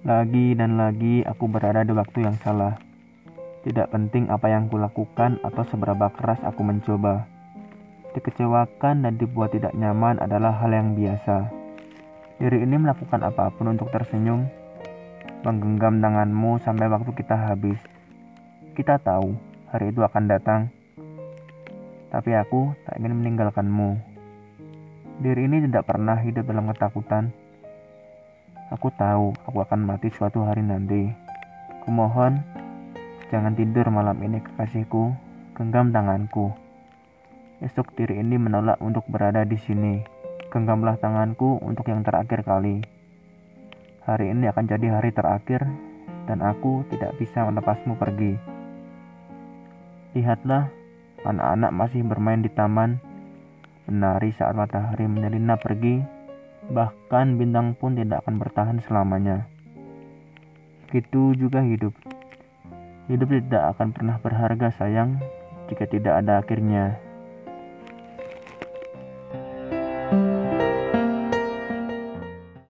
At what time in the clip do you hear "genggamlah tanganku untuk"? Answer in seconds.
40.54-41.90